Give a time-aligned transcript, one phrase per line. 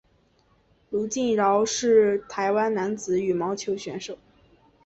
[0.89, 4.17] 卢敬尧是台湾男子羽毛球选手。